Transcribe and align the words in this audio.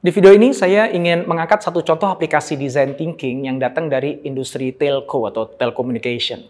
Di 0.00 0.08
video 0.16 0.32
ini 0.32 0.56
saya 0.56 0.88
ingin 0.88 1.28
mengangkat 1.28 1.60
satu 1.60 1.84
contoh 1.84 2.08
aplikasi 2.08 2.56
design 2.56 2.96
thinking 2.96 3.44
yang 3.44 3.60
datang 3.60 3.92
dari 3.92 4.24
industri 4.24 4.72
telco 4.72 5.28
atau 5.28 5.44
telecommunication. 5.44 6.40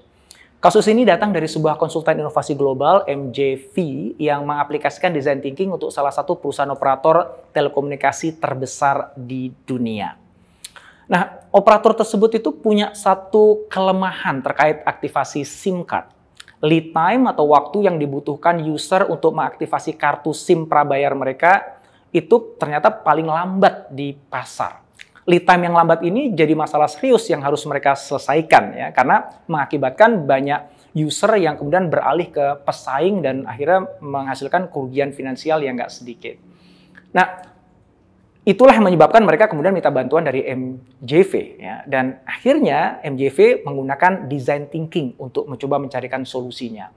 Kasus 0.63 0.87
ini 0.87 1.03
datang 1.03 1.35
dari 1.35 1.51
sebuah 1.51 1.75
konsultan 1.75 2.23
inovasi 2.23 2.55
global 2.55 3.03
MJV 3.11 3.75
yang 4.23 4.47
mengaplikasikan 4.47 5.11
design 5.11 5.43
thinking 5.43 5.75
untuk 5.75 5.91
salah 5.91 6.15
satu 6.15 6.39
perusahaan 6.39 6.71
operator 6.71 7.51
telekomunikasi 7.51 8.39
terbesar 8.39 9.19
di 9.19 9.51
dunia. 9.67 10.15
Nah, 11.11 11.51
operator 11.51 11.99
tersebut 12.07 12.39
itu 12.39 12.55
punya 12.55 12.95
satu 12.95 13.67
kelemahan 13.67 14.47
terkait 14.47 14.87
aktivasi 14.87 15.43
SIM 15.43 15.83
card. 15.83 16.07
Lead 16.63 16.95
time 16.95 17.27
atau 17.27 17.51
waktu 17.51 17.91
yang 17.91 17.99
dibutuhkan 17.99 18.63
user 18.63 19.11
untuk 19.11 19.35
mengaktifasi 19.35 19.99
kartu 19.99 20.31
SIM 20.31 20.71
prabayar 20.71 21.11
mereka 21.19 21.80
itu 22.11 22.59
ternyata 22.59 22.91
paling 22.91 23.27
lambat 23.27 23.91
di 23.91 24.15
pasar. 24.15 24.83
Lead 25.29 25.47
time 25.47 25.71
yang 25.71 25.77
lambat 25.79 26.03
ini 26.03 26.35
jadi 26.35 26.57
masalah 26.59 26.91
serius 26.91 27.29
yang 27.31 27.45
harus 27.45 27.63
mereka 27.69 27.95
selesaikan 27.95 28.75
ya 28.75 28.89
karena 28.91 29.31
mengakibatkan 29.47 30.27
banyak 30.27 30.61
user 30.97 31.39
yang 31.39 31.55
kemudian 31.55 31.87
beralih 31.87 32.35
ke 32.35 32.67
pesaing 32.67 33.23
dan 33.23 33.47
akhirnya 33.47 33.87
menghasilkan 34.03 34.67
kerugian 34.73 35.15
finansial 35.15 35.63
yang 35.63 35.79
nggak 35.79 35.93
sedikit. 35.93 36.35
Nah, 37.15 37.47
itulah 38.43 38.75
yang 38.75 38.91
menyebabkan 38.91 39.23
mereka 39.23 39.47
kemudian 39.47 39.71
minta 39.71 39.93
bantuan 39.93 40.27
dari 40.27 40.43
MJV 40.43 41.33
ya 41.63 41.87
dan 41.87 42.19
akhirnya 42.27 42.99
MJV 43.07 43.63
menggunakan 43.63 44.27
design 44.27 44.67
thinking 44.67 45.15
untuk 45.21 45.47
mencoba 45.47 45.79
mencarikan 45.79 46.27
solusinya. 46.27 46.91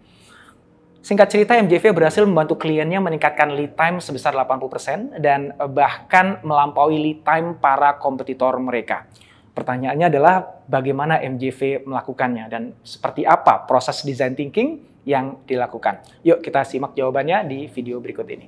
Singkat 1.04 1.36
cerita, 1.36 1.60
MJV 1.60 1.92
berhasil 1.92 2.24
membantu 2.24 2.56
kliennya 2.56 3.04
meningkatkan 3.04 3.52
lead 3.60 3.76
time 3.76 4.00
sebesar 4.00 4.32
80% 4.40 5.20
dan 5.20 5.52
bahkan 5.76 6.40
melampaui 6.48 6.96
lead 6.96 7.20
time 7.28 7.60
para 7.60 8.00
kompetitor 8.00 8.56
mereka. 8.56 9.04
Pertanyaannya 9.52 10.08
adalah 10.08 10.64
bagaimana 10.64 11.20
MJV 11.20 11.84
melakukannya 11.84 12.48
dan 12.48 12.72
seperti 12.88 13.28
apa 13.28 13.68
proses 13.68 14.00
design 14.08 14.32
thinking 14.32 14.80
yang 15.04 15.44
dilakukan. 15.44 16.00
Yuk 16.24 16.40
kita 16.40 16.64
simak 16.64 16.96
jawabannya 16.96 17.52
di 17.52 17.68
video 17.68 18.00
berikut 18.00 18.24
ini. 18.32 18.48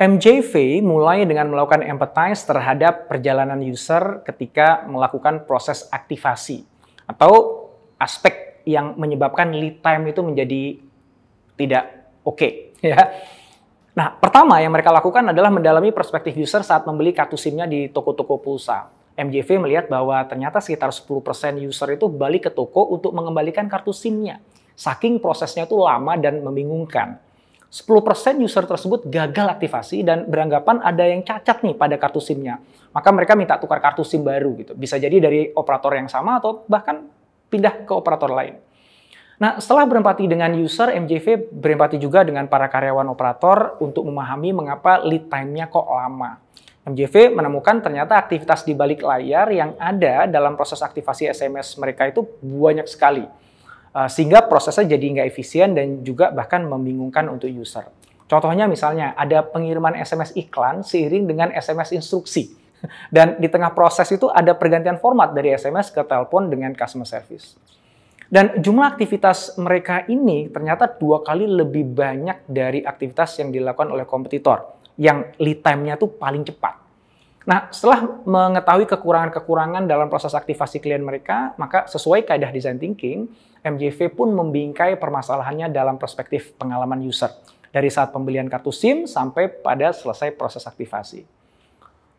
MJV 0.00 0.82
mulai 0.82 1.28
dengan 1.28 1.52
melakukan 1.52 1.84
empathize 1.84 2.42
terhadap 2.48 3.06
perjalanan 3.06 3.60
user 3.60 4.24
ketika 4.26 4.88
melakukan 4.88 5.44
proses 5.44 5.86
aktivasi 5.92 6.64
atau 7.06 7.68
aspek 8.00 8.64
yang 8.66 8.98
menyebabkan 8.98 9.52
lead 9.52 9.78
time 9.82 10.10
itu 10.10 10.20
menjadi 10.22 10.62
tidak 11.58 11.84
oke 12.26 12.38
okay, 12.38 12.50
ya. 12.82 12.98
Nah, 13.92 14.08
pertama 14.16 14.56
yang 14.56 14.72
mereka 14.72 14.88
lakukan 14.88 15.20
adalah 15.36 15.52
mendalami 15.52 15.92
perspektif 15.92 16.32
user 16.32 16.64
saat 16.64 16.88
membeli 16.88 17.12
kartu 17.12 17.36
SIM-nya 17.36 17.68
di 17.68 17.92
toko-toko 17.92 18.40
pulsa. 18.40 18.88
MJV 19.12 19.60
melihat 19.60 19.92
bahwa 19.92 20.24
ternyata 20.24 20.64
sekitar 20.64 20.88
10% 20.88 21.60
user 21.60 22.00
itu 22.00 22.08
balik 22.08 22.48
ke 22.48 22.50
toko 22.56 22.88
untuk 22.88 23.12
mengembalikan 23.12 23.68
kartu 23.68 23.92
SIM-nya. 23.92 24.40
Saking 24.72 25.20
prosesnya 25.20 25.68
itu 25.68 25.76
lama 25.76 26.16
dan 26.16 26.40
membingungkan. 26.40 27.20
10% 27.72 28.36
user 28.44 28.68
tersebut 28.68 29.08
gagal 29.08 29.48
aktivasi 29.48 30.04
dan 30.04 30.28
beranggapan 30.28 30.84
ada 30.84 31.08
yang 31.08 31.24
cacat 31.24 31.64
nih 31.64 31.72
pada 31.72 31.96
kartu 31.96 32.20
SIM-nya. 32.20 32.60
Maka 32.92 33.08
mereka 33.08 33.32
minta 33.32 33.56
tukar 33.56 33.80
kartu 33.80 34.04
SIM 34.04 34.20
baru 34.20 34.52
gitu. 34.60 34.76
Bisa 34.76 35.00
jadi 35.00 35.16
dari 35.16 35.48
operator 35.56 35.96
yang 35.96 36.04
sama 36.04 36.36
atau 36.36 36.68
bahkan 36.68 37.08
pindah 37.48 37.88
ke 37.88 37.92
operator 37.96 38.28
lain. 38.28 38.60
Nah, 39.40 39.56
setelah 39.56 39.88
berempati 39.88 40.28
dengan 40.28 40.52
user, 40.52 40.92
MJV 40.92 41.48
berempati 41.48 41.96
juga 41.96 42.20
dengan 42.28 42.44
para 42.44 42.68
karyawan 42.68 43.08
operator 43.08 43.80
untuk 43.80 44.04
memahami 44.04 44.52
mengapa 44.52 45.00
lead 45.00 45.32
time-nya 45.32 45.72
kok 45.72 45.88
lama. 45.88 46.36
MJV 46.84 47.32
menemukan 47.32 47.80
ternyata 47.80 48.20
aktivitas 48.20 48.68
di 48.68 48.76
balik 48.76 49.00
layar 49.00 49.48
yang 49.48 49.72
ada 49.80 50.28
dalam 50.28 50.60
proses 50.60 50.84
aktivasi 50.84 51.32
SMS 51.32 51.80
mereka 51.80 52.04
itu 52.04 52.20
banyak 52.44 52.84
sekali 52.84 53.24
Uh, 53.92 54.08
sehingga 54.08 54.48
prosesnya 54.48 54.96
jadi 54.96 55.04
nggak 55.04 55.28
efisien 55.28 55.76
dan 55.76 56.00
juga 56.00 56.32
bahkan 56.32 56.64
membingungkan 56.64 57.28
untuk 57.28 57.52
user. 57.52 57.84
Contohnya 58.24 58.64
misalnya 58.64 59.12
ada 59.12 59.44
pengiriman 59.44 59.92
SMS 59.92 60.32
iklan 60.32 60.80
seiring 60.80 61.28
dengan 61.28 61.52
SMS 61.52 61.92
instruksi. 61.92 62.56
Dan 63.14 63.36
di 63.36 63.52
tengah 63.52 63.76
proses 63.76 64.08
itu 64.08 64.32
ada 64.32 64.56
pergantian 64.56 64.96
format 64.96 65.36
dari 65.36 65.52
SMS 65.52 65.92
ke 65.92 66.00
telepon 66.02 66.48
dengan 66.48 66.72
customer 66.72 67.04
service. 67.04 67.60
Dan 68.32 68.64
jumlah 68.64 68.96
aktivitas 68.96 69.60
mereka 69.60 70.08
ini 70.08 70.48
ternyata 70.48 70.88
dua 70.88 71.20
kali 71.20 71.44
lebih 71.44 71.84
banyak 71.92 72.48
dari 72.48 72.80
aktivitas 72.80 73.44
yang 73.44 73.52
dilakukan 73.52 73.92
oleh 73.92 74.08
kompetitor 74.08 74.80
yang 74.96 75.36
lead 75.36 75.60
time-nya 75.60 76.00
tuh 76.00 76.16
paling 76.16 76.40
cepat. 76.40 76.81
Nah, 77.42 77.66
setelah 77.74 78.22
mengetahui 78.22 78.86
kekurangan-kekurangan 78.86 79.90
dalam 79.90 80.06
proses 80.06 80.30
aktivasi 80.30 80.78
klien 80.78 81.02
mereka, 81.02 81.58
maka 81.58 81.90
sesuai 81.90 82.22
kaidah 82.22 82.54
design 82.54 82.78
thinking, 82.78 83.26
MJV 83.66 84.14
pun 84.14 84.30
membingkai 84.30 84.94
permasalahannya 84.98 85.70
dalam 85.74 85.98
perspektif 85.98 86.54
pengalaman 86.54 87.02
user, 87.02 87.30
dari 87.74 87.90
saat 87.90 88.14
pembelian 88.14 88.46
kartu 88.46 88.70
SIM 88.70 89.10
sampai 89.10 89.50
pada 89.50 89.90
selesai 89.90 90.30
proses 90.38 90.62
aktivasi. 90.70 91.26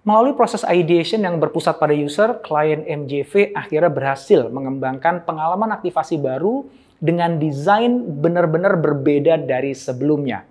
Melalui 0.03 0.35
proses 0.35 0.67
ideation 0.67 1.23
yang 1.23 1.39
berpusat 1.39 1.79
pada 1.79 1.95
user, 1.95 2.43
klien 2.43 2.83
MJV 2.83 3.55
akhirnya 3.55 3.87
berhasil 3.87 4.51
mengembangkan 4.51 5.23
pengalaman 5.23 5.71
aktivasi 5.71 6.19
baru 6.19 6.67
dengan 6.99 7.39
desain 7.39 8.03
benar-benar 8.19 8.75
berbeda 8.75 9.39
dari 9.39 9.71
sebelumnya. 9.71 10.43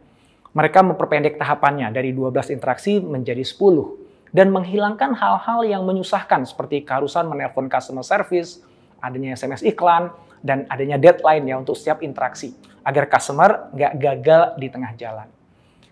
Mereka 0.56 0.80
memperpendek 0.80 1.36
tahapannya 1.36 1.92
dari 1.92 2.16
12 2.16 2.48
interaksi 2.48 2.96
menjadi 3.00 3.44
10 3.44 4.01
dan 4.32 4.48
menghilangkan 4.48 5.12
hal-hal 5.12 5.60
yang 5.68 5.84
menyusahkan 5.84 6.48
seperti 6.48 6.82
keharusan 6.82 7.28
menelpon 7.28 7.68
customer 7.68 8.02
service, 8.02 8.64
adanya 9.04 9.36
SMS 9.36 9.60
iklan, 9.60 10.08
dan 10.40 10.64
adanya 10.72 10.98
deadline 10.98 11.44
ya 11.46 11.60
untuk 11.60 11.76
setiap 11.78 12.00
interaksi 12.00 12.56
agar 12.82 13.06
customer 13.06 13.70
nggak 13.70 13.92
gagal 14.00 14.42
di 14.58 14.68
tengah 14.72 14.92
jalan. 14.98 15.28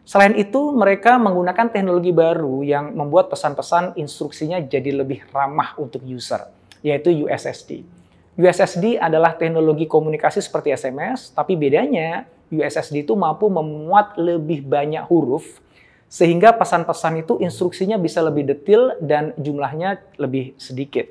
Selain 0.03 0.35
itu, 0.35 0.75
mereka 0.75 1.23
menggunakan 1.23 1.71
teknologi 1.71 2.11
baru 2.11 2.67
yang 2.67 2.99
membuat 2.99 3.31
pesan-pesan 3.31 3.95
instruksinya 3.95 4.59
jadi 4.59 4.91
lebih 4.91 5.23
ramah 5.31 5.79
untuk 5.79 6.03
user, 6.03 6.51
yaitu 6.83 7.15
USSD. 7.15 7.87
USSD 8.35 8.99
adalah 8.99 9.39
teknologi 9.39 9.87
komunikasi 9.87 10.43
seperti 10.43 10.75
SMS, 10.75 11.31
tapi 11.31 11.55
bedanya 11.55 12.27
USSD 12.51 13.07
itu 13.07 13.15
mampu 13.15 13.47
memuat 13.47 14.19
lebih 14.19 14.67
banyak 14.67 15.07
huruf 15.07 15.63
sehingga 16.11 16.51
pesan-pesan 16.59 17.23
itu 17.23 17.39
instruksinya 17.39 17.95
bisa 17.95 18.19
lebih 18.19 18.43
detail 18.43 18.99
dan 18.99 19.31
jumlahnya 19.39 20.03
lebih 20.19 20.59
sedikit. 20.59 21.07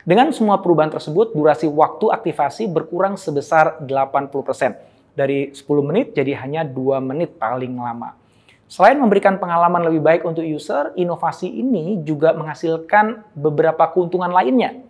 Dengan 0.00 0.32
semua 0.32 0.64
perubahan 0.64 0.88
tersebut, 0.88 1.36
durasi 1.36 1.68
waktu 1.68 2.08
aktivasi 2.08 2.64
berkurang 2.72 3.20
sebesar 3.20 3.84
80%. 3.84 5.12
Dari 5.12 5.52
10 5.52 5.60
menit 5.84 6.16
jadi 6.16 6.40
hanya 6.40 6.64
2 6.64 7.04
menit 7.04 7.36
paling 7.36 7.76
lama. 7.76 8.16
Selain 8.64 8.96
memberikan 8.96 9.36
pengalaman 9.36 9.84
lebih 9.92 10.00
baik 10.00 10.22
untuk 10.24 10.40
user, 10.40 10.96
inovasi 10.96 11.52
ini 11.52 12.00
juga 12.00 12.32
menghasilkan 12.32 13.36
beberapa 13.36 13.92
keuntungan 13.92 14.32
lainnya. 14.32 14.80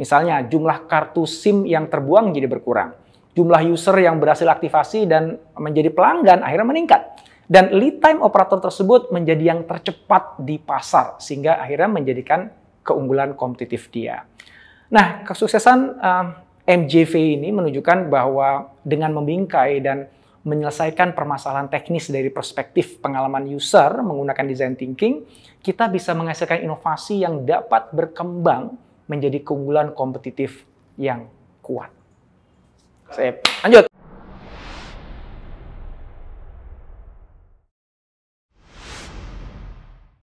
Misalnya, 0.00 0.40
jumlah 0.48 0.88
kartu 0.88 1.28
SIM 1.28 1.68
yang 1.68 1.92
terbuang 1.92 2.32
jadi 2.32 2.48
berkurang. 2.48 2.96
Jumlah 3.36 3.68
user 3.68 3.98
yang 4.00 4.16
berhasil 4.16 4.46
aktivasi 4.46 5.10
dan 5.10 5.36
menjadi 5.58 5.90
pelanggan 5.90 6.40
akhirnya 6.40 6.66
meningkat 6.70 7.02
dan 7.44 7.76
lead 7.76 8.00
time 8.00 8.24
operator 8.24 8.60
tersebut 8.60 9.12
menjadi 9.12 9.54
yang 9.54 9.60
tercepat 9.68 10.40
di 10.40 10.56
pasar, 10.56 11.20
sehingga 11.20 11.60
akhirnya 11.60 11.90
menjadikan 11.92 12.48
keunggulan 12.80 13.36
kompetitif 13.36 13.92
dia. 13.92 14.24
Nah, 14.92 15.24
kesuksesan 15.24 15.78
uh, 16.00 16.26
eh, 16.64 16.76
MJV 16.76 17.40
ini 17.40 17.48
menunjukkan 17.52 18.08
bahwa 18.08 18.72
dengan 18.84 19.12
membingkai 19.16 19.80
dan 19.84 20.08
menyelesaikan 20.44 21.16
permasalahan 21.16 21.72
teknis 21.72 22.12
dari 22.12 22.28
perspektif 22.28 23.00
pengalaman 23.00 23.48
user 23.48 24.04
menggunakan 24.04 24.44
design 24.44 24.76
thinking, 24.76 25.24
kita 25.64 25.88
bisa 25.88 26.12
menghasilkan 26.12 26.60
inovasi 26.60 27.24
yang 27.24 27.48
dapat 27.48 27.88
berkembang 27.96 28.76
menjadi 29.08 29.40
keunggulan 29.40 29.96
kompetitif 29.96 30.68
yang 31.00 31.28
kuat. 31.64 31.88
Saya 33.08 33.40
lanjut. 33.64 34.03